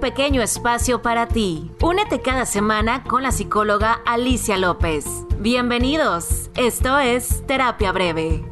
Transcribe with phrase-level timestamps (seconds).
[0.00, 1.70] pequeño espacio para ti.
[1.82, 5.04] Únete cada semana con la psicóloga Alicia López.
[5.38, 8.42] Bienvenidos, esto es Terapia Breve.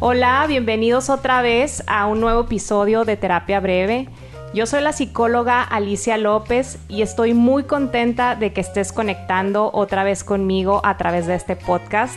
[0.00, 4.08] Hola, bienvenidos otra vez a un nuevo episodio de Terapia Breve.
[4.54, 10.04] Yo soy la psicóloga Alicia López y estoy muy contenta de que estés conectando otra
[10.04, 12.16] vez conmigo a través de este podcast.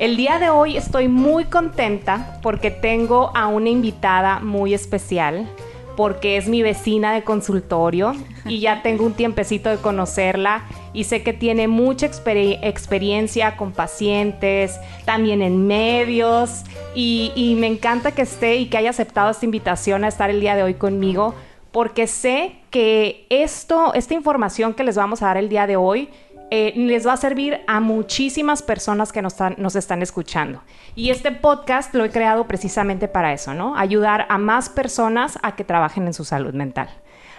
[0.00, 5.46] El día de hoy estoy muy contenta porque tengo a una invitada muy especial,
[5.94, 8.14] porque es mi vecina de consultorio
[8.46, 14.80] y ya tengo un tiempecito de conocerla y sé que tiene mucha experiencia con pacientes,
[15.04, 16.62] también en medios
[16.94, 20.40] y, y me encanta que esté y que haya aceptado esta invitación a estar el
[20.40, 21.34] día de hoy conmigo
[21.72, 26.08] porque sé que esto, esta información que les vamos a dar el día de hoy,
[26.50, 30.62] eh, les va a servir a muchísimas personas que nos están, nos están escuchando.
[30.94, 33.76] Y este podcast lo he creado precisamente para eso, ¿no?
[33.76, 36.88] Ayudar a más personas a que trabajen en su salud mental.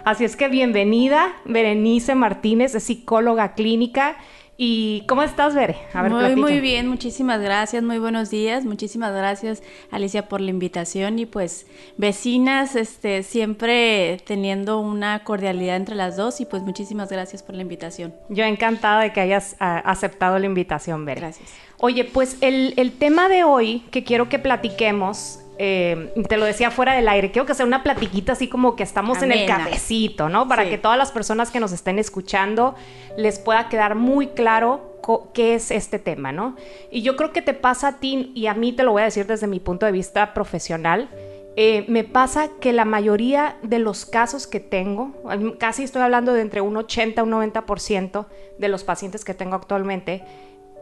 [0.04, 4.16] Así es que bienvenida, Berenice Martínez, es psicóloga clínica
[4.64, 5.74] ¿Y cómo estás, Bere?
[5.92, 9.60] A ver, muy, muy bien, muchísimas gracias, muy buenos días, muchísimas gracias,
[9.90, 16.40] Alicia, por la invitación y pues vecinas, este, siempre teniendo una cordialidad entre las dos
[16.40, 18.14] y pues muchísimas gracias por la invitación.
[18.28, 21.22] Yo encantada de que hayas ah, aceptado la invitación, Bere.
[21.22, 21.50] Gracias.
[21.78, 26.70] Oye, pues el, el tema de hoy que quiero que platiquemos eh, te lo decía
[26.70, 30.28] fuera del aire, quiero que sea una platiquita así como que estamos en el cafecito,
[30.28, 30.48] ¿no?
[30.48, 32.74] Para que todas las personas que nos estén escuchando
[33.16, 34.92] les pueda quedar muy claro
[35.34, 36.56] qué es este tema, ¿no?
[36.90, 39.06] Y yo creo que te pasa a ti y a mí te lo voy a
[39.06, 41.08] decir desde mi punto de vista profesional.
[41.54, 45.12] Eh, me pasa que la mayoría de los casos que tengo,
[45.58, 48.26] casi estoy hablando de entre un 80 y un 90%
[48.58, 50.24] de los pacientes que tengo actualmente,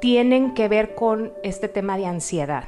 [0.00, 2.64] tienen que ver con este tema de ansiedad.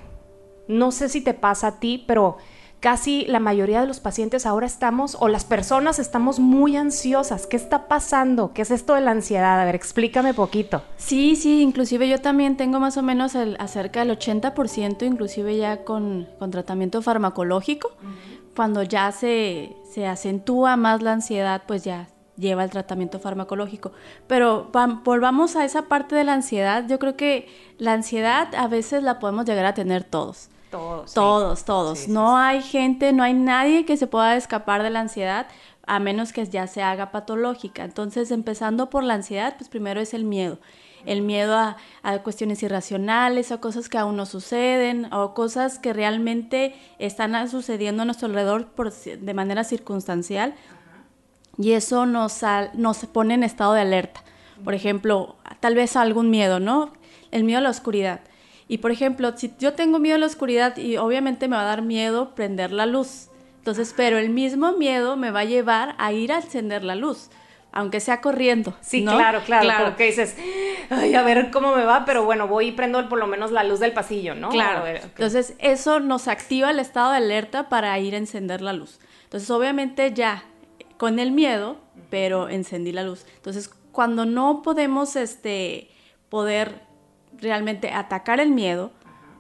[0.73, 2.39] No sé si te pasa a ti, pero
[2.83, 7.47] casi la mayoría de los pacientes ahora estamos, o las personas estamos muy ansiosas.
[7.47, 8.53] ¿Qué está pasando?
[8.53, 9.61] ¿Qué es esto de la ansiedad?
[9.61, 10.83] A ver, explícame poquito.
[10.97, 15.85] Sí, sí, inclusive yo también tengo más o menos el, acerca del 80%, inclusive ya
[15.85, 17.93] con, tratamiento farmacológico.
[18.57, 23.93] Cuando ya se, se acentúa más la ansiedad, pues ya lleva el tratamiento farmacológico.
[24.27, 24.71] Pero
[25.05, 26.85] volvamos a esa parte de la ansiedad.
[26.89, 30.49] Yo creo que la ansiedad a veces la podemos llegar a tener todos.
[30.73, 31.13] Todos.
[31.13, 32.09] Todos, todos.
[32.09, 35.47] no hay gente, no hay nadie que se pueda escapar de la ansiedad
[35.87, 37.85] a menos que ya se haga patológica.
[37.85, 40.59] Entonces, empezando por la ansiedad, pues primero es el miedo.
[41.05, 41.77] El miedo a,
[42.23, 48.05] cuestiones irracionales, a cosas que aún no suceden, o cosas que realmente están sucediendo a
[48.07, 50.55] nuestro alrededor de manera circunstancial.
[51.59, 52.41] Y eso nos,
[52.73, 54.23] nos pone en estado de alerta.
[54.65, 56.95] Por ejemplo, tal vez algún miedo, ¿no?
[57.31, 58.21] El miedo a la oscuridad
[58.69, 61.67] y por ejemplo, si yo tengo miedo a la oscuridad y obviamente me va a
[61.67, 63.29] dar miedo prender la luz.
[63.59, 67.31] Entonces, pero el mismo miedo me va a llevar a ir a encender la luz,
[67.71, 68.75] aunque sea corriendo.
[68.81, 69.97] Sí, claro, claro, claro.
[69.97, 70.37] que dices,
[70.91, 73.63] ay, a ver cómo me va, pero bueno, voy y prendo por lo menos la
[73.63, 74.49] luz del pasillo, ¿no?
[74.49, 74.85] Claro.
[74.87, 78.99] Entonces, eso nos activa el estado de alerta para ir a encender la luz.
[79.25, 80.45] Entonces, obviamente ya
[80.97, 81.79] con el miedo,
[82.11, 83.27] pero encendí la luz.
[83.37, 85.89] Entonces, cuando no podemos este
[86.29, 86.81] poder
[87.43, 88.93] realmente atacar el miedo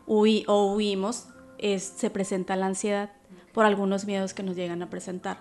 [0.06, 3.10] o huimos, es, se presenta la ansiedad
[3.52, 5.38] por algunos miedos que nos llegan a presentar.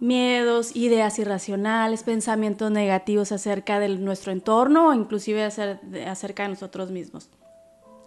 [0.00, 7.28] Miedos, ideas irracionales, pensamientos negativos acerca de nuestro entorno o inclusive acerca de nosotros mismos.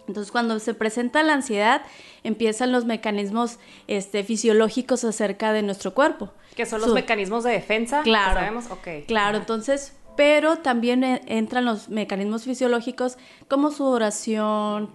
[0.08, 1.82] Entonces, cuando se presenta la ansiedad,
[2.24, 6.32] empiezan los mecanismos este, fisiológicos acerca de nuestro cuerpo.
[6.56, 8.02] ¿Que son los mecanismos de defensa?
[8.02, 8.34] Claro.
[8.34, 8.64] ¿Sabemos?
[9.06, 13.18] Claro, entonces pero también e, entran los mecanismos fisiológicos
[13.48, 14.90] como sudoración,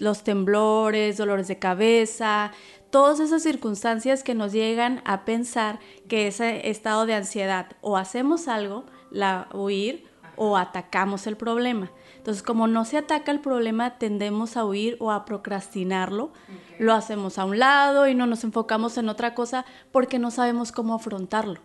[0.00, 2.52] los temblores, dolores de cabeza,
[2.90, 8.48] todas esas circunstancias que nos llegan a pensar que ese estado de ansiedad o hacemos
[8.48, 10.04] algo, la huir
[10.36, 11.90] o atacamos el problema.
[12.16, 16.32] Entonces, como no se ataca el problema, tendemos a huir o a procrastinarlo,
[16.78, 20.72] lo hacemos a un lado y no nos enfocamos en otra cosa porque no sabemos
[20.72, 21.60] cómo afrontarlo.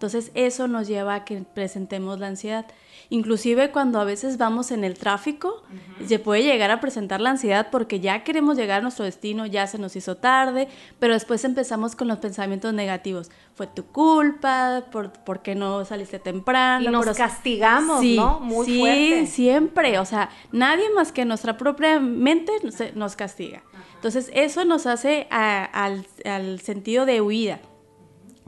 [0.00, 2.64] Entonces eso nos lleva a que presentemos la ansiedad.
[3.10, 5.62] Inclusive cuando a veces vamos en el tráfico,
[6.06, 9.66] se puede llegar a presentar la ansiedad porque ya queremos llegar a nuestro destino, ya
[9.66, 10.68] se nos hizo tarde,
[10.98, 13.30] pero después empezamos con los pensamientos negativos.
[13.54, 16.88] Fue tu culpa, por, qué no saliste temprano.
[16.88, 18.40] Y nos castigamos, ¿no?
[18.40, 19.98] Muy sí, siempre.
[19.98, 22.52] O sea, nadie más que nuestra propia mente
[22.94, 23.62] nos, castiga.
[23.96, 27.60] Entonces eso nos hace al, al sentido de huida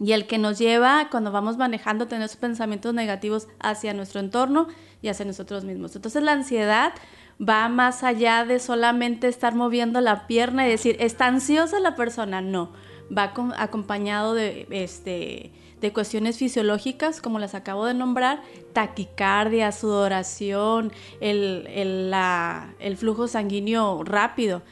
[0.01, 4.69] y el que nos lleva cuando vamos manejando tener esos pensamientos negativos hacia nuestro entorno
[5.01, 5.95] y hacia nosotros mismos.
[5.97, 6.93] Entonces la ansiedad
[7.41, 12.41] va más allá de solamente estar moviendo la pierna y decir, ¿está ansiosa la persona?
[12.41, 12.73] No,
[13.17, 18.43] va acompañado de, este, de cuestiones fisiológicas, como las acabo de nombrar,
[18.73, 21.69] taquicardia, sudoración, el,
[22.79, 24.63] el flujo sanguíneo rápido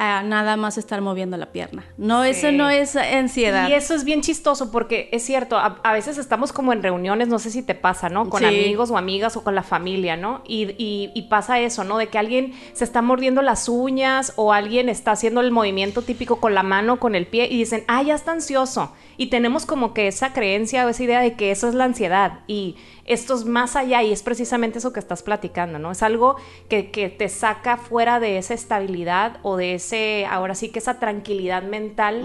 [0.00, 1.84] a nada más estar moviendo la pierna.
[1.96, 3.68] No, eso no es ansiedad.
[3.68, 7.40] Y eso es bien chistoso porque es cierto, a, veces estamos como en reuniones, no
[7.40, 8.30] sé si te pasa, ¿no?
[8.30, 10.42] Con amigos o amigas o con la familia, ¿no?
[10.46, 11.98] Y, y, pasa eso, ¿no?
[11.98, 16.36] De que alguien se está mordiendo las uñas o alguien está haciendo el movimiento típico
[16.36, 18.92] con la mano, con el pie y dicen, ah, ya está ansioso.
[19.16, 22.40] Y tenemos como que esa creencia o esa idea de que eso es la ansiedad.
[22.46, 22.76] Y
[23.08, 25.90] esto es más allá y es precisamente eso que estás platicando, ¿no?
[25.90, 26.36] Es algo
[26.68, 26.82] que,
[27.18, 32.22] te saca fuera de esa estabilidad o de ese, ahora sí que esa tranquilidad mental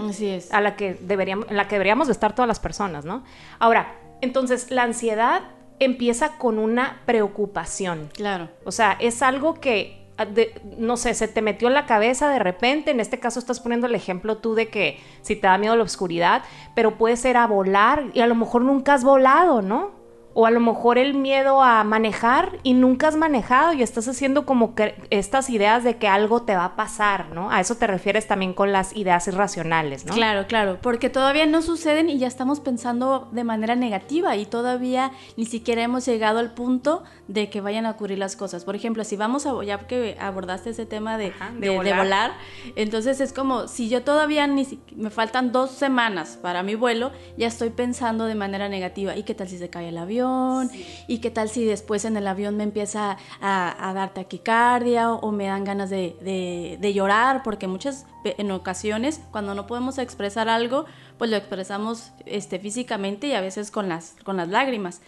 [0.50, 3.24] a la que deberíamos, en la que deberíamos de estar todas las personas, ¿no?
[3.58, 5.42] Ahora, entonces, la ansiedad
[5.78, 8.10] empieza con una preocupación.
[8.12, 8.50] Claro.
[8.64, 10.26] O sea, es algo que ah,
[10.76, 13.86] no sé, se te metió en la cabeza de repente, en este caso estás poniendo
[13.86, 16.42] el ejemplo tú de que si te da miedo la oscuridad,
[16.74, 19.92] pero puede ser a volar y a lo mejor nunca has volado, ¿no?
[20.34, 24.44] O a lo mejor el miedo a manejar y nunca has manejado y estás haciendo
[24.44, 27.50] como que estas ideas de que algo te va a pasar, ¿no?
[27.50, 30.12] A eso te refieres también con las ideas irracionales, ¿no?
[30.12, 35.12] Claro, claro, porque todavía no suceden y ya estamos pensando de manera negativa y todavía
[35.36, 38.64] ni siquiera hemos llegado al punto de que vayan a ocurrir las cosas.
[38.64, 41.32] Por ejemplo, si vamos a, ya que abordaste ese tema de,
[41.96, 42.32] volar.
[42.74, 47.46] entonces es como si yo todavía ni me faltan dos semanas para mi vuelo, ya
[47.46, 49.16] estoy pensando de manera negativa.
[49.16, 50.23] ¿Y qué tal si se cae el avión?
[51.06, 55.46] Y qué tal si después en el avión me empieza a, dar taquicardia o, me
[55.46, 60.86] dan ganas de, llorar, porque muchas en ocasiones cuando no podemos expresar algo,
[61.18, 65.00] pues lo expresamos este, físicamente y a veces con las, con las lágrimas.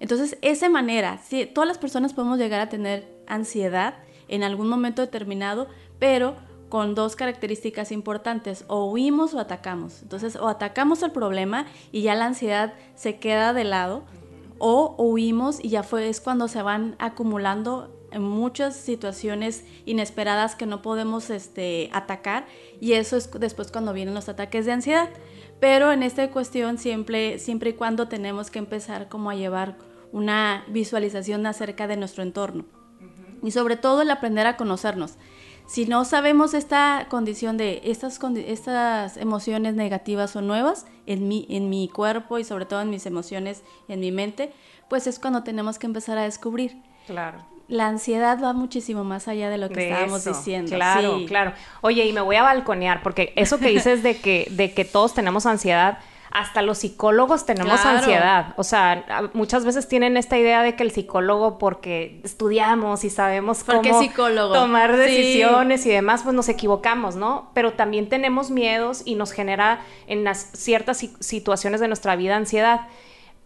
[0.00, 3.94] Entonces, esa manera, sí, todas las personas podemos llegar a tener ansiedad
[4.28, 5.68] en algún momento determinado,
[5.98, 6.36] pero
[6.68, 10.02] con dos características importantes, o huimos o atacamos.
[10.02, 14.02] Entonces, o atacamos el problema y ya la ansiedad se queda de lado,
[14.58, 20.66] o huimos y ya fue es cuando se van acumulando en muchas situaciones inesperadas que
[20.66, 22.46] no podemos este, atacar
[22.80, 25.10] y eso es después cuando vienen los ataques de ansiedad.
[25.60, 29.76] Pero en esta cuestión siempre, siempre y cuando tenemos que empezar como a llevar
[30.12, 32.64] una visualización acerca de nuestro entorno.
[33.42, 35.16] Y sobre todo el aprender a conocernos.
[35.66, 41.70] Si no sabemos esta condición de estas, estas emociones negativas o nuevas en mi, en
[41.70, 44.52] mi cuerpo y sobre todo en mis emociones en mi mente,
[44.88, 46.76] pues es cuando tenemos que empezar a descubrir.
[47.06, 47.44] Claro.
[47.66, 50.76] La ansiedad va muchísimo más allá de lo que estábamos diciendo.
[50.76, 51.54] Claro, claro.
[51.80, 55.14] Oye, y me voy a balconear, porque eso que dices de que, de que todos
[55.14, 55.98] tenemos ansiedad,
[56.34, 58.54] hasta los psicólogos tenemos ansiedad.
[58.56, 63.62] O sea, muchas veces tienen esta idea de que el psicólogo, porque estudiamos y sabemos
[63.62, 63.82] cómo
[64.52, 67.50] tomar decisiones y demás, pues nos equivocamos, ¿no?
[67.54, 72.88] Pero también tenemos miedos y nos genera en las ciertas situaciones de nuestra vida ansiedad.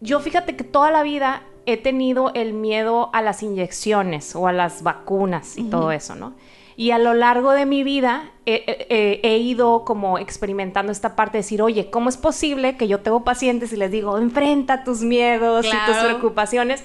[0.00, 4.52] Yo fíjate que toda la vida he tenido el miedo a las inyecciones o a
[4.52, 6.32] las vacunas y todo eso, ¿no?
[6.78, 11.60] Y a lo largo de mi vida he, ido como experimentando esta parte de decir,
[11.60, 15.70] oye, ¿cómo es posible que yo tengo pacientes y les digo, enfrenta tus miedos y
[15.86, 16.84] tus preocupaciones?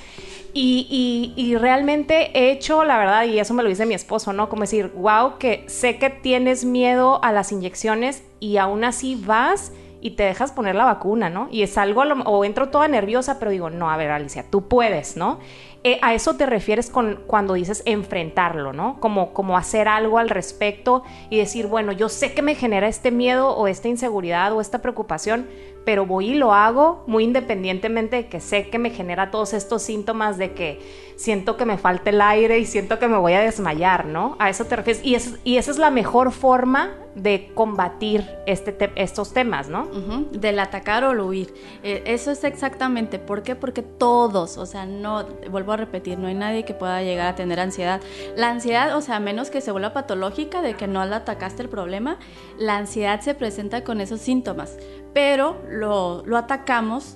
[0.51, 4.49] Y, y, realmente he hecho, la verdad, y eso me lo dice mi esposo, ¿no?
[4.49, 9.73] Como decir, wow, que sé que tienes miedo a las inyecciones y aún así vas
[10.01, 11.49] y te dejas poner la vacuna, ¿no?
[11.51, 15.17] Y es algo, o entro toda nerviosa, pero digo, no, a ver, Alicia, tú puedes,
[15.17, 15.39] ¿no?
[15.85, 19.01] Eh, a eso te refieres con cuando dices enfrentarlo, ¿no?
[19.01, 23.11] Como, como hacer algo al respecto y decir, bueno, yo sé que me genera este
[23.11, 25.45] miedo o esta inseguridad o esta preocupación,
[25.85, 29.81] pero voy y lo hago muy independientemente de que sé que me genera todos estos
[29.81, 30.79] síntomas de que
[31.15, 34.35] siento que me falta el aire y siento que me voy a desmayar, ¿no?
[34.39, 35.03] A eso te refieres.
[35.03, 39.85] Y, es, y esa es la mejor forma de combatir este estos temas, ¿no?
[40.31, 41.53] Del atacar o el huir.
[41.83, 43.19] Eh, eso es exactamente.
[43.19, 43.55] ¿Por qué?
[43.55, 47.35] Porque todos, o sea, no, vuelvo a repetir, no hay nadie que pueda llegar a
[47.35, 48.01] tener ansiedad.
[48.35, 51.69] La ansiedad, o sea, menos que se vuelva patológica de que no le atacaste el
[51.69, 52.17] problema,
[52.57, 54.77] la ansiedad se presenta con esos síntomas,
[55.13, 57.15] pero lo, lo atacamos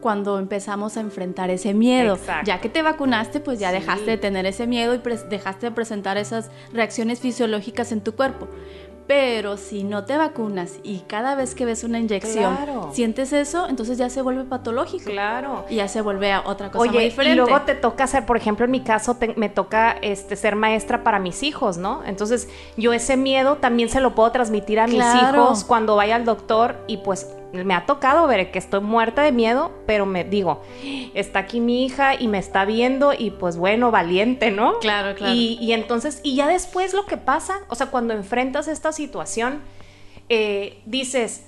[0.00, 2.18] cuando empezamos a enfrentar ese miedo.
[2.44, 6.16] Ya que te vacunaste, pues ya dejaste de tener ese miedo y dejaste de presentar
[6.16, 8.46] esas reacciones fisiológicas en tu cuerpo.
[9.06, 12.56] Pero si no te vacunas y cada vez que ves una inyección
[12.92, 15.10] sientes eso, entonces ya se vuelve patológico.
[15.10, 15.64] Claro.
[15.70, 17.34] Y ya se vuelve a otra cosa Oye, diferente.
[17.34, 21.04] Y luego te toca hacer, por ejemplo, en mi caso me toca este ser maestra
[21.04, 22.02] para mis hijos, ¿no?
[22.04, 26.24] Entonces, yo ese miedo también se lo puedo transmitir a mis hijos cuando vaya al
[26.24, 30.62] doctor y pues me ha tocado ver que estoy muerta de miedo, pero me digo,
[31.14, 34.78] está aquí mi hija y me está viendo y pues bueno, valiente, ¿no?
[34.80, 35.34] Claro, claro.
[35.34, 39.60] Y, entonces, y ya después lo que pasa, o sea, cuando enfrentas esta situación,
[40.28, 41.46] eh, dices,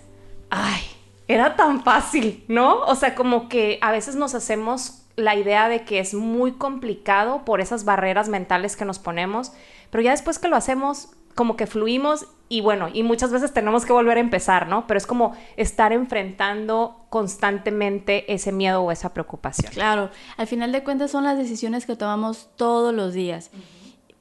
[0.51, 0.81] ay,
[1.27, 2.81] era tan fácil, ¿no?
[2.83, 7.45] O sea, como que a veces nos hacemos la idea de que es muy complicado
[7.45, 9.53] por esas barreras mentales que nos ponemos,
[9.91, 13.85] pero ya después que lo hacemos, como que fluimos y bueno, y muchas veces tenemos
[13.85, 14.87] que volver a empezar, ¿no?
[14.87, 19.73] Pero es como estar enfrentando constantemente ese miedo o esa preocupación.
[19.73, 23.51] Claro, al final de cuentas son las decisiones que tomamos todos los días.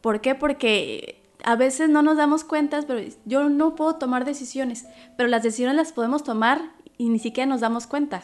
[0.02, 0.36] ¿Por qué?
[0.36, 5.44] Porque a veces no nos damos cuenta, pero yo no puedo tomar decisiones, pero las
[5.44, 6.62] decisiones las podemos tomar
[6.98, 8.24] y ni siquiera nos damos cuenta.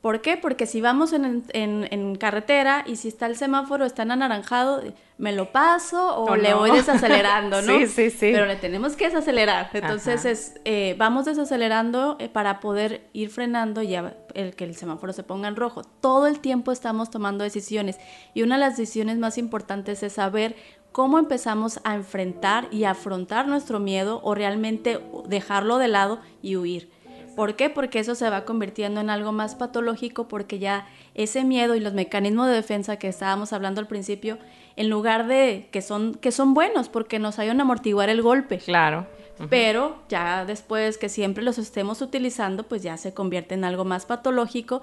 [0.00, 0.36] ¿Por qué?
[0.36, 4.82] Porque si vamos en, carretera y si está el semáforo, está en anaranjado,
[5.18, 7.78] me lo paso o, le voy desacelerando, ¿no?
[7.78, 8.30] sí, sí, sí.
[8.32, 9.70] Pero le tenemos que desacelerar.
[9.72, 14.76] Entonces, es, eh, vamos desacelerando eh, para poder ir frenando y ya el que el
[14.76, 15.82] semáforo se ponga en rojo.
[15.82, 17.98] Todo el tiempo estamos tomando decisiones
[18.32, 20.54] y una de las decisiones más importantes es saber
[20.92, 26.95] cómo empezamos a enfrentar y afrontar nuestro miedo o realmente dejarlo de lado y huir.
[27.36, 27.68] ¿Por qué?
[27.70, 31.92] Porque eso se va convirtiendo en algo más patológico porque ya ese miedo y los
[31.92, 34.38] mecanismos de defensa que estábamos hablando al principio,
[34.74, 38.58] en lugar de que son, que son buenos porque nos ayudan a amortiguar el golpe.
[38.58, 39.06] Claro.
[39.50, 44.06] Pero ya después que siempre los estemos utilizando, pues ya se convierte en algo más
[44.06, 44.80] patológico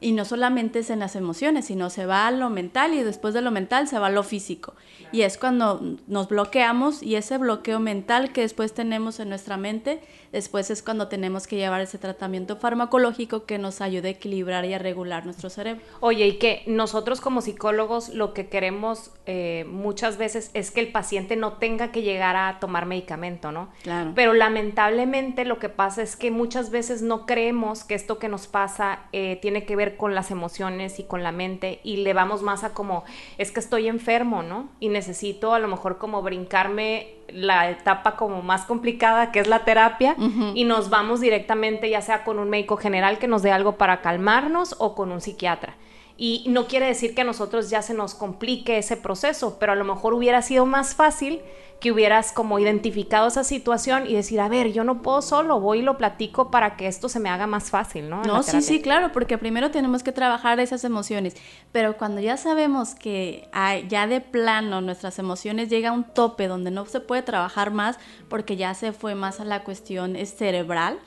[0.00, 3.34] y no solamente es en las emociones, sino se va a lo mental y después
[3.34, 4.74] de lo mental se va a lo físico.
[5.12, 10.00] Y es cuando nos bloqueamos y ese bloqueo mental que después tenemos en nuestra mente
[10.32, 14.74] después es cuando tenemos que llevar ese tratamiento farmacológico que nos ayude a equilibrar y
[14.74, 15.82] a regular nuestro cerebro.
[16.00, 20.90] Oye, y que nosotros como psicólogos lo que queremos eh, muchas veces es que el
[20.90, 23.68] paciente no tenga que llegar a tomar medicamento, ¿no?
[23.82, 24.12] Claro.
[24.14, 28.46] Pero lamentablemente lo que pasa es que muchas veces no creemos que esto que nos
[28.46, 32.42] pasa eh, tiene que ver con las emociones y con la mente y le vamos
[32.42, 33.04] más a como,
[33.38, 34.68] es que estoy enfermo, ¿no?
[34.80, 39.64] Y necesito a lo mejor como brincarme la etapa como más complicada que es la
[39.64, 40.16] terapia
[40.54, 44.02] y nos vamos directamente ya sea con un médico general que nos dé algo para
[44.02, 45.76] calmarnos o con un psiquiatra.
[46.24, 49.74] Y no quiere decir que a nosotros ya se nos complique ese proceso, pero a
[49.74, 51.40] lo mejor hubiera sido más fácil
[51.80, 55.80] que hubieras como identificado esa situación y decir, a ver, yo no puedo solo, voy
[55.80, 58.22] y lo platico para que esto se me haga más fácil, ¿no?
[58.22, 61.34] No, sí, sí, claro, porque primero tenemos que trabajar esas emociones,
[61.72, 63.48] pero cuando ya sabemos que
[63.88, 67.98] ya de plano nuestras emociones llega a un tope donde no se puede trabajar más
[68.28, 71.00] porque ya se fue más a la cuestión cerebral,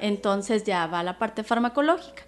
[0.00, 2.22] entonces ya va a la parte farmacológica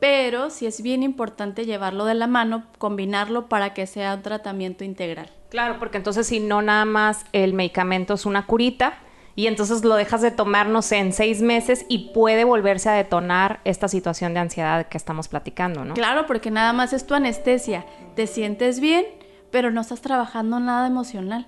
[0.00, 4.84] pero sí es bien importante llevarlo de la mano, combinarlo para que sea un tratamiento
[4.84, 5.30] integral.
[5.50, 8.98] Claro, porque entonces si no nada más el medicamento es una curita
[9.34, 12.94] y entonces lo dejas de tomar, no sé, en seis meses y puede volverse a
[12.94, 15.94] detonar esta situación de ansiedad que estamos platicando, ¿no?
[15.94, 17.86] Claro, porque nada más es tu anestesia,
[18.16, 19.06] te sientes bien,
[19.50, 21.46] pero no estás trabajando nada emocional.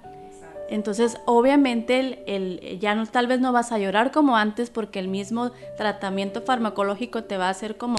[0.70, 5.00] Entonces, obviamente, el, el, ya no, tal vez no vas a llorar como antes porque
[5.00, 7.96] el mismo tratamiento farmacológico te va a hacer como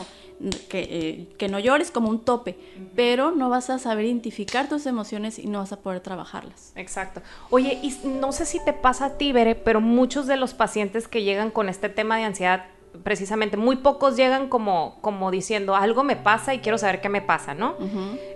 [0.70, 2.58] que, eh, que, no llores como un tope,
[2.96, 6.72] pero no vas a saber identificar tus emociones y no vas a poder trabajarlas.
[6.76, 7.22] Exacto.
[7.50, 11.08] Oye, y no sé si te pasa a ti, Bere, pero muchos de los pacientes
[11.08, 12.66] que llegan con este tema de ansiedad
[13.04, 17.22] precisamente muy pocos llegan como, como diciendo algo me pasa y quiero saber qué me
[17.22, 17.76] pasa, ¿no?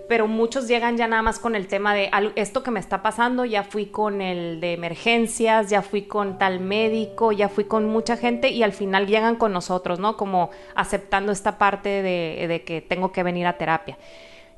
[0.08, 3.44] Pero muchos llegan ya nada más con el tema de esto que me está pasando,
[3.44, 8.16] ya fui con el de emergencias, ya fui con tal médico, ya fui con mucha
[8.16, 10.16] gente y al final llegan con nosotros, ¿no?
[10.16, 13.98] Como aceptando esta parte de, de que tengo que venir a terapia.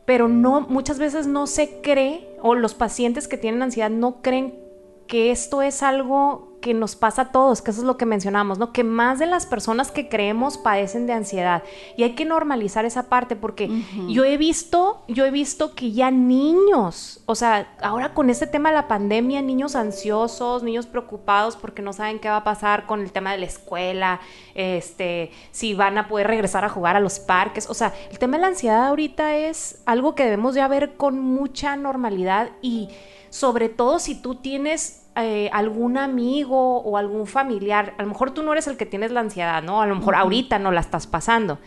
[0.04, 4.67] Pero no, muchas veces no se cree, o los pacientes que tienen ansiedad no creen
[5.08, 8.58] que esto es algo que nos pasa a todos, que eso es lo que mencionamos,
[8.58, 8.72] ¿no?
[8.72, 11.62] Que más de las personas que creemos padecen de ansiedad.
[11.96, 13.70] Y hay que normalizar esa parte porque
[14.08, 18.70] yo he visto, yo he visto que ya niños, o sea, ahora con este tema
[18.70, 23.00] de la pandemia, niños ansiosos, niños preocupados porque no saben qué va a pasar con
[23.00, 24.20] el tema de la escuela,
[24.54, 28.36] este, si van a poder regresar a jugar a los parques, o sea, el tema
[28.36, 32.88] de la ansiedad ahorita es algo que debemos ya ver con mucha normalidad y
[33.30, 38.42] sobre todo si tú tienes eh, algún amigo o algún familiar, a lo mejor tú
[38.42, 39.82] no eres el que tienes la ansiedad, ¿no?
[39.82, 41.58] A lo mejor ahorita no la estás pasando,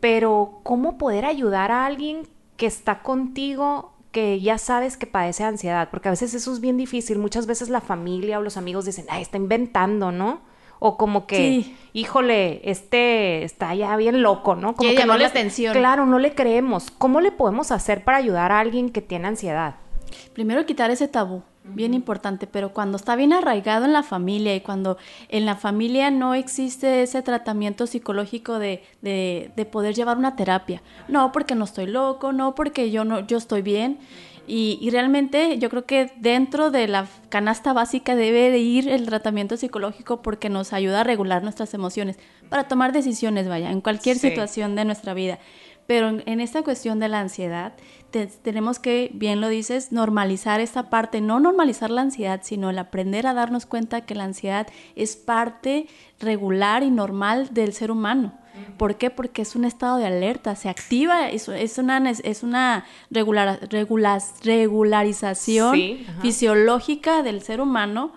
[0.00, 5.88] pero ¿cómo poder ayudar a alguien que está contigo que ya sabes que padece ansiedad?
[5.90, 9.06] Porque a veces eso es bien difícil, muchas veces la familia o los amigos dicen,
[9.08, 10.42] ay, está inventando, ¿no?
[10.78, 14.74] O como que, híjole, este está ya bien loco, ¿no?
[14.74, 15.72] Como que no le atención.
[15.72, 16.90] Claro, no le creemos.
[16.90, 19.76] ¿Cómo le podemos hacer para ayudar a alguien que tiene ansiedad?
[20.32, 24.60] Primero quitar ese tabú bien importante, pero cuando está bien arraigado en la familia y
[24.60, 30.36] cuando en la familia no existe ese tratamiento psicológico de, de, de poder llevar una
[30.36, 33.98] terapia, no porque no estoy loco, no porque yo no, yo estoy bien.
[34.46, 39.06] Y, y, realmente yo creo que dentro de la canasta básica debe de ir el
[39.06, 42.18] tratamiento psicológico porque nos ayuda a regular nuestras emociones
[42.50, 44.28] para tomar decisiones, vaya, en cualquier sí.
[44.28, 45.38] situación de nuestra vida.
[45.86, 47.74] Pero en, en esta cuestión de la ansiedad,
[48.10, 52.78] te, tenemos que, bien lo dices, normalizar esta parte, no normalizar la ansiedad, sino el
[52.78, 55.86] aprender a darnos cuenta que la ansiedad es parte
[56.20, 58.32] regular y normal del ser humano.
[58.78, 59.10] ¿Por qué?
[59.10, 64.22] Porque es un estado de alerta, se activa, es, es una, es una regular, regular,
[64.44, 68.12] regularización sí, fisiológica del ser humano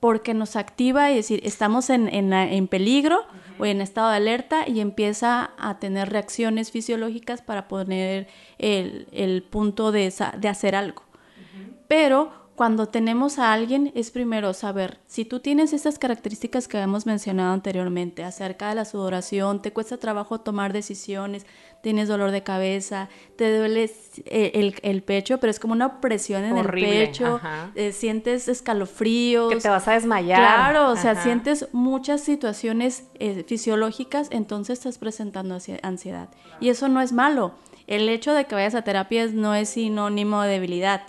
[0.00, 3.24] porque nos activa y decir, estamos en, en, en peligro.
[3.58, 9.42] O en estado de alerta y empieza a tener reacciones fisiológicas para poner el, el
[9.42, 11.02] punto de, de, hacer algo.
[11.02, 11.72] Uh -huh.
[11.88, 17.04] Pero cuando tenemos a alguien es primero saber si tú tienes esas características que hemos
[17.04, 21.44] mencionado anteriormente acerca de la sudoración, te cuesta trabajo tomar decisiones,
[21.86, 23.88] tienes dolor de cabeza, te duele
[24.24, 27.40] eh, el, el pecho, pero es como una presión en Horrible, el pecho,
[27.76, 29.54] eh, sientes escalofríos.
[29.54, 30.40] Que te vas a desmayar.
[30.40, 31.22] Claro, o sea, ajá.
[31.22, 36.28] sientes muchas situaciones eh, fisiológicas, entonces estás presentando ansiedad.
[36.58, 37.54] Y eso no es malo.
[37.86, 41.02] El hecho de que vayas a terapias no es sinónimo de debilidad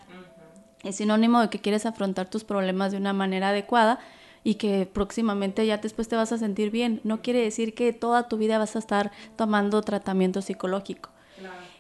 [0.84, 4.00] es sinónimo de que quieres afrontar tus problemas de una manera adecuada
[4.48, 7.02] y que próximamente ya después te vas a sentir bien.
[7.04, 11.10] No quiere decir que toda tu vida vas a estar tomando tratamiento psicológico.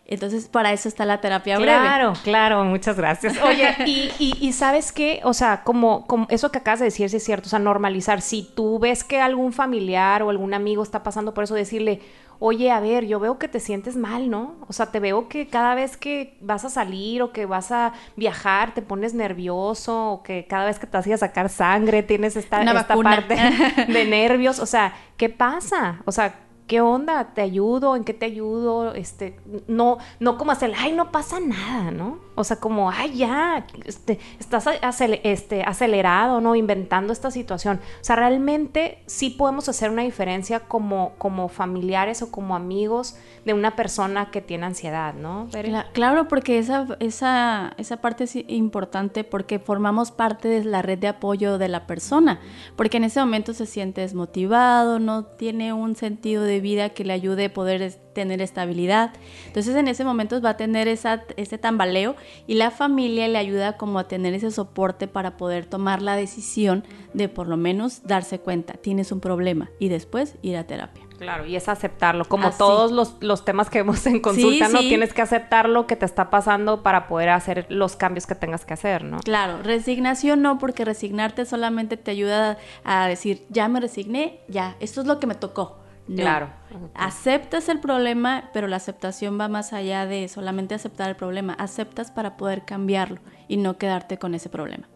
[0.09, 1.79] Entonces, para eso está la terapia breve.
[1.79, 3.35] Claro, claro, muchas gracias.
[3.43, 5.19] Oye, y, y, y, ¿sabes qué?
[5.25, 8.21] O sea, como, como eso que acabas de decir, si es cierto, o sea, normalizar.
[8.21, 11.99] Si tú ves que algún familiar o algún amigo está pasando por eso, decirle,
[12.39, 14.55] oye, a ver, yo veo que te sientes mal, ¿no?
[14.67, 17.93] O sea, te veo que cada vez que vas a salir o que vas a
[18.15, 22.61] viajar te pones nervioso o que cada vez que te a sacar sangre tienes esta,
[22.63, 23.35] esta parte
[23.87, 24.59] de nervios.
[24.59, 26.01] O sea, ¿qué pasa?
[26.05, 27.33] O sea, ¿qué onda?
[27.33, 27.95] ¿Te ayudo?
[27.95, 28.93] ¿En qué te ayudo?
[28.93, 32.19] Este, no, no como hacer, ay, no pasa nada, ¿no?
[32.35, 36.55] O sea, como, ay, ya, este, estás acel este, acelerado, ¿no?
[36.55, 37.79] Inventando esta situación.
[38.01, 43.53] O sea, realmente sí podemos hacer una diferencia como, como familiares o como amigos de
[43.53, 45.47] una persona que tiene ansiedad, ¿no?
[45.93, 51.07] Claro, porque esa, esa, esa parte es importante porque formamos parte de la red de
[51.07, 52.39] apoyo de la persona,
[52.75, 57.13] porque en ese momento se siente desmotivado, no tiene un sentido de vida que le
[57.13, 59.13] ayude a poder tener estabilidad.
[59.45, 62.15] Entonces en ese momento va a tener esa, ese tambaleo
[62.47, 66.83] y la familia le ayuda como a tener ese soporte para poder tomar la decisión
[67.13, 71.03] de por lo menos darse cuenta, tienes un problema y después ir a terapia.
[71.17, 72.59] Claro, y es aceptarlo, como Así.
[72.59, 74.79] todos los, los, temas que vemos en consulta, sí, ¿no?
[74.81, 74.89] Sí.
[74.89, 78.65] Tienes que aceptar lo que te está pasando para poder hacer los cambios que tengas
[78.65, 79.19] que hacer, ¿no?
[79.21, 85.01] Claro, resignación no, porque resignarte solamente te ayuda a decir, ya me resigné, ya, esto
[85.01, 85.79] es lo que me tocó.
[86.07, 86.15] No.
[86.15, 86.49] Claro.
[86.93, 91.53] Aceptas el problema, pero la aceptación va más allá de solamente aceptar el problema.
[91.53, 94.87] Aceptas para poder cambiarlo y no quedarte con ese problema.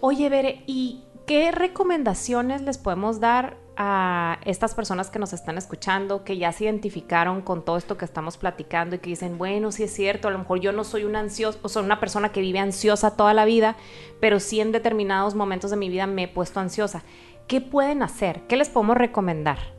[0.00, 6.24] Oye, Bere, ¿y qué recomendaciones les podemos dar a estas personas que nos están escuchando,
[6.24, 9.84] que ya se identificaron con todo esto que estamos platicando y que dicen, bueno, sí
[9.84, 12.40] es cierto, a lo mejor yo no soy una ansiosa, o soy una persona que
[12.40, 13.76] vive ansiosa toda la vida,
[14.20, 17.04] pero sí en determinados momentos de mi vida me he puesto ansiosa.
[17.46, 18.42] ¿Qué pueden hacer?
[18.48, 19.77] ¿Qué les podemos recomendar?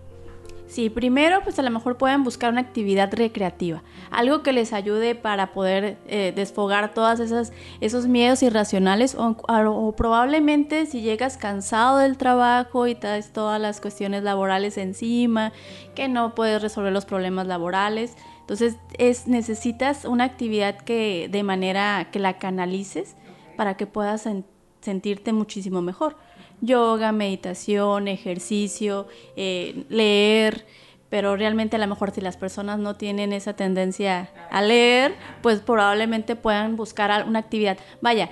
[0.69, 5.15] Sí, primero pues a lo mejor pueden buscar una actividad recreativa, algo que les ayude
[5.15, 7.51] para poder eh, desfogar todas esas
[7.81, 14.21] esos miedos irracionales o, probablemente si llegas cansado del trabajo y traes todas las cuestiones
[14.21, 15.53] laborales encima,
[15.95, 22.09] que no puedes resolver los problemas laborales, entonces es necesitas una actividad que de manera
[22.11, 23.15] que la canalices
[23.57, 24.45] para que puedas sen
[24.81, 26.15] sentirte muchísimo mejor
[26.61, 30.65] yoga, meditación, ejercicio, eh, leer,
[31.09, 35.59] pero realmente a lo mejor si las personas no tienen esa tendencia a leer, pues
[35.59, 37.77] probablemente puedan buscar una actividad.
[38.01, 38.29] Vaya,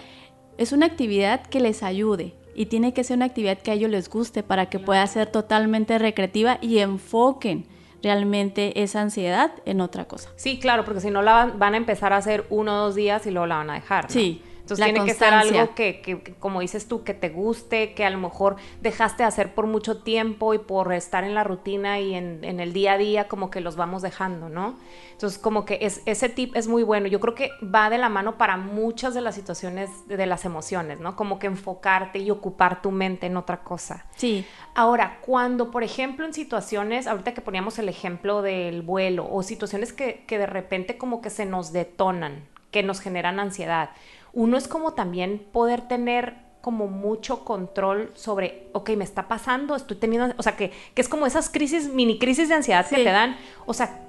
[0.57, 3.91] es una actividad que les ayude y tiene que ser una actividad que a ellos
[3.91, 7.67] les guste para que pueda ser totalmente recreativa y enfoquen
[8.01, 10.29] realmente esa ansiedad en otra cosa.
[10.35, 13.25] Sí, claro, porque si no la van, a empezar a hacer uno o dos días
[13.25, 14.05] y luego la van a dejar.
[14.05, 14.09] ¿no?
[14.09, 14.41] Sí.
[14.67, 15.39] Entonces la tiene constancia.
[15.39, 18.17] que ser algo que, que, que, como dices tú, que te guste, que a lo
[18.17, 22.43] mejor dejaste de hacer por mucho tiempo y por estar en la rutina y en,
[22.43, 24.75] en el día a día como que los vamos dejando, ¿no?
[25.13, 27.07] Entonces como que es, ese tip es muy bueno.
[27.07, 30.43] Yo creo que va de la mano para muchas de las situaciones de, de las
[30.43, 31.15] emociones, ¿no?
[31.15, 34.05] Como que enfocarte y ocupar tu mente en otra cosa.
[34.17, 34.45] Sí.
[34.75, 39.93] Ahora, cuando, por ejemplo, en situaciones, ahorita que poníamos el ejemplo del vuelo o situaciones
[39.93, 42.43] que, que de repente como que se nos detonan,
[42.77, 43.89] que nos generan ansiedad.
[44.33, 49.97] Uno es como también poder tener como mucho control sobre, ok, me está pasando, estoy
[49.97, 53.05] teniendo, o sea, que, que es como esas crisis, mini crisis de ansiedad que te
[53.05, 53.35] dan,
[53.65, 53.99] o sea,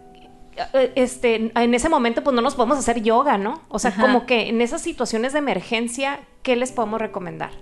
[0.75, 3.63] eh, este, en ese momento pues no nos podemos hacer yoga, ¿no?
[3.69, 7.53] O sea, como que en esas situaciones de emergencia, ¿qué les podemos recomendar?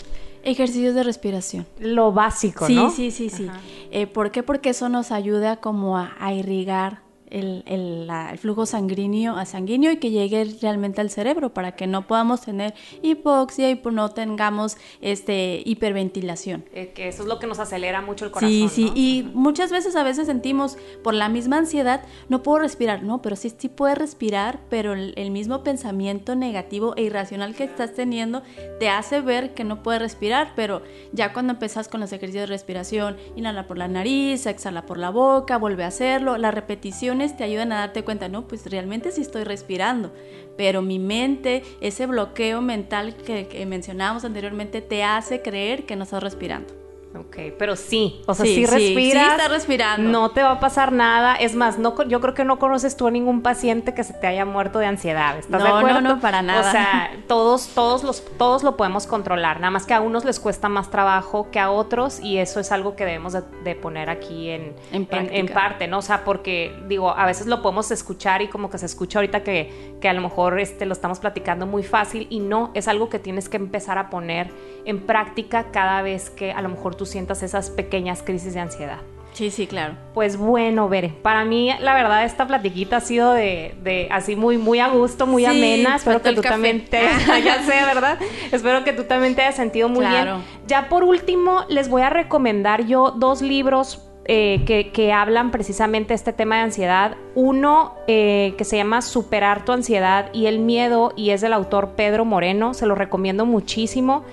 [0.42, 1.68] Ejercicios de respiración.
[1.78, 2.90] Lo básico, ¿no?
[2.90, 3.50] Sí, sí, sí, sí.
[3.92, 4.42] Eh, ¿Por qué?
[4.42, 9.96] Porque eso nos ayuda como a, a irrigar el, el, el, flujo sanguíneo, sanguíneo y
[9.96, 15.62] que llegue realmente al cerebro para que no podamos tener hipoxia y no tengamos este,
[15.64, 16.64] hiperventilación.
[16.72, 18.50] Eh, que eso es lo que nos acelera mucho el corazón.
[18.50, 23.02] Sí, sí, y muchas veces a veces sentimos por la misma ansiedad, no puedo respirar,
[23.02, 27.64] no, pero sí, sí puedes respirar, pero el, el mismo pensamiento negativo e irracional que
[27.64, 28.42] estás teniendo
[28.78, 32.46] te hace ver que no puedes respirar, pero ya cuando empezás con los ejercicios de
[32.46, 37.44] respiración, inhala por la nariz, exhala por la boca, vuelve a hacerlo, la repetición te
[37.44, 40.12] ayudan a darte cuenta, no, pues realmente sí estoy respirando,
[40.56, 46.04] pero mi mente, ese bloqueo mental que, que mencionábamos anteriormente, te hace creer que no
[46.04, 46.85] estás respirando.
[47.18, 49.24] Ok, pero sí, o sea, sí, sí respiras.
[49.24, 50.10] Sí, está respirando.
[50.10, 51.36] No te va a pasar nada.
[51.36, 54.26] Es más, no, yo creo que no conoces tú a ningún paciente que se te
[54.26, 55.38] haya muerto de ansiedad.
[55.38, 56.00] ¿Estás no, de acuerdo?
[56.00, 56.68] No, no, para nada.
[56.68, 59.60] O sea, todos, todos, los, todos lo podemos controlar.
[59.60, 62.72] Nada más que a unos les cuesta más trabajo que a otros y eso es
[62.72, 65.98] algo que debemos de, de poner aquí en, en, en, en, parte, ¿no?
[65.98, 69.42] O sea, porque, digo, a veces lo podemos escuchar y como que se escucha ahorita
[69.42, 73.08] que, que a lo mejor este, lo estamos platicando muy fácil y no, es algo
[73.08, 74.50] que tienes que empezar a poner
[74.84, 78.98] en práctica cada vez que a lo mejor tú sientas esas pequeñas crisis de ansiedad.
[79.36, 79.96] Sí, sí, claro.
[80.14, 84.56] Pues bueno, Bere, para mí la verdad esta platiquita ha sido de, de así muy,
[84.56, 85.96] muy a gusto, muy sí, amena.
[85.96, 86.54] Espero que tú café.
[86.54, 87.02] también te,
[87.44, 88.18] ya sé, ¿verdad?
[88.50, 90.36] Espero que tú también te hayas sentido muy claro.
[90.36, 90.46] bien.
[90.66, 96.14] Ya por último, les voy a recomendar yo dos libros eh, que, que, hablan precisamente
[96.14, 97.18] este tema de ansiedad.
[97.34, 101.90] Uno eh, que se llama Superar tu ansiedad y el miedo y es del autor
[101.90, 104.24] Pedro Moreno, se lo recomiendo muchísimo.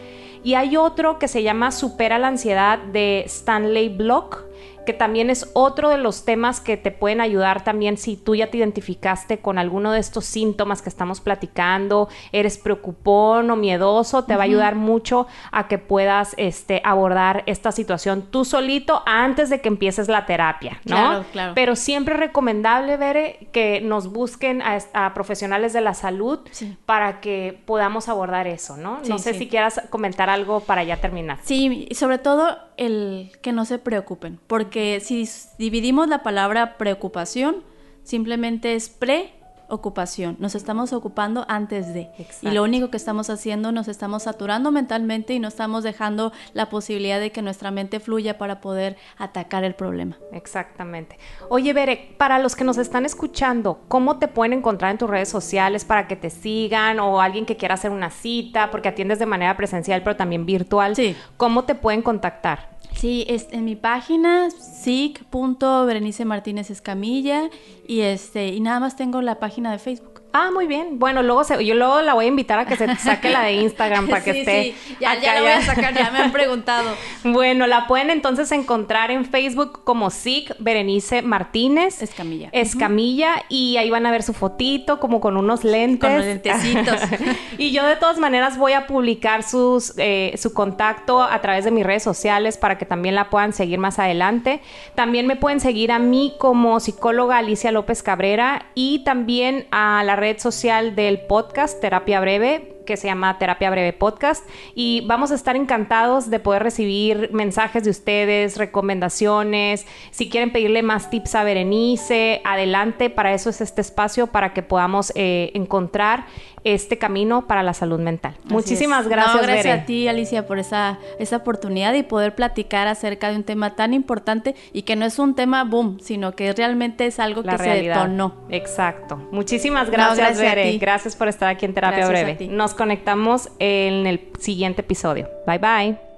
[0.43, 4.43] Y hay otro que se llama Supera la ansiedad de Stanley Block
[4.85, 8.49] que también es otro de los temas que te pueden ayudar también si tú ya
[8.49, 14.33] te identificaste con alguno de estos síntomas que estamos platicando, eres preocupón o miedoso, te
[14.33, 14.37] uh -huh.
[14.39, 19.61] va a ayudar mucho a que puedas este, abordar esta situación tú solito antes de
[19.61, 20.95] que empieces la terapia, ¿no?
[20.95, 21.51] Claro, claro.
[21.55, 26.77] Pero siempre es recomendable, ver que nos busquen a, a profesionales de la salud sí.
[26.85, 28.99] para que podamos abordar eso, ¿no?
[29.03, 29.39] Sí, no sé sí.
[29.39, 31.39] si quieras comentar algo para ya terminar.
[31.43, 36.79] Sí, y sobre todo el que no se preocupen, porque porque si dividimos la palabra
[36.79, 37.57] preocupación,
[38.01, 40.35] simplemente es preocupación.
[40.39, 42.09] Nos estamos ocupando antes de.
[42.17, 42.49] Exacto.
[42.49, 46.71] Y lo único que estamos haciendo, nos estamos saturando mentalmente y no estamos dejando la
[46.71, 50.17] posibilidad de que nuestra mente fluya para poder atacar el problema.
[50.31, 51.19] Exactamente.
[51.49, 55.29] Oye, Bere, para los que nos están escuchando, ¿cómo te pueden encontrar en tus redes
[55.29, 58.71] sociales para que te sigan o alguien que quiera hacer una cita?
[58.71, 60.95] Porque atiendes de manera presencial, pero también virtual.
[60.95, 61.15] Sí.
[61.37, 62.72] ¿Cómo te pueden contactar?
[63.03, 67.49] Sí, es en mi página sic.berenice Martínez Escamilla
[67.85, 70.12] y este y nada más tengo la página de Facebook.
[70.35, 70.97] Ah, muy bien.
[70.97, 73.53] Bueno, luego se, yo luego la voy a invitar a que se saque la de
[73.61, 74.63] Instagram para que sí, esté.
[74.63, 74.95] Sí.
[74.99, 76.89] Ya, ya la voy a sacar, ya me han preguntado.
[77.23, 82.01] bueno, la pueden entonces encontrar en Facebook como SIC Berenice Martínez.
[82.01, 82.49] Escamilla.
[82.51, 83.35] Escamilla.
[83.35, 83.45] Uh -huh.
[83.49, 86.09] Y ahí van a ver su fotito, como con unos lentes.
[86.09, 86.99] Con los lentecitos.
[87.59, 91.69] y yo de todas maneras voy a publicar sus, eh, su contacto a través de
[91.69, 94.61] mis redes sociales para que también la puedan seguir más adelante.
[94.95, 100.22] También me pueden seguir a mí como psicóloga Alicia López Cabrera y también a la
[100.23, 104.47] red social del podcast Terapia Breve que se llama Terapia Breve Podcast.
[104.75, 110.83] Y vamos a estar encantados de poder recibir mensajes de ustedes, recomendaciones, si quieren pedirle
[110.83, 116.25] más tips a Berenice, adelante, para eso es este espacio, para que podamos eh, encontrar
[116.63, 118.35] este camino para la salud mental.
[118.45, 119.09] Así Muchísimas es.
[119.09, 119.35] gracias.
[119.35, 123.43] No, gracias a ti, Alicia, por esa, esa oportunidad y poder platicar acerca de un
[123.43, 127.41] tema tan importante y que no es un tema boom, sino que realmente es algo
[127.43, 127.93] la que realidad.
[127.95, 128.35] se detonó.
[128.49, 129.17] Exacto.
[129.31, 130.77] Muchísimas gracias, no, gracias Bere.
[130.77, 132.53] Gracias por estar aquí en Terapia gracias Breve.
[132.53, 135.29] Nos conectamos en el siguiente episodio.
[135.45, 136.12] Bye bye.